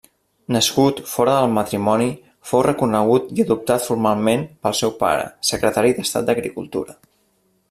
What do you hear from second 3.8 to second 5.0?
formalment pel seu